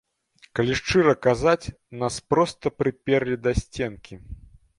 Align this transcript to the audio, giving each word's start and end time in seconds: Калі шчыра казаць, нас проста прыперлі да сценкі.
Калі 0.59 0.77
шчыра 0.79 1.13
казаць, 1.25 1.65
нас 2.05 2.17
проста 2.35 2.65
прыперлі 2.81 3.37
да 3.45 3.51
сценкі. 3.61 4.13